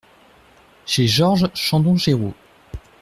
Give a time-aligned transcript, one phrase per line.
[0.87, 2.33] Chez Georges Chandon-Géraud.